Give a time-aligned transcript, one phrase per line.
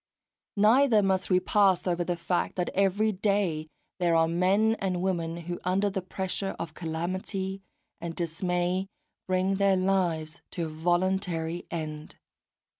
[0.57, 3.67] Neither must we pass over the fact that every day
[3.99, 7.61] there are men and women who, under the pressure of calamity
[7.99, 8.87] and dismay,
[9.27, 12.15] bring their lives to a voluntary end.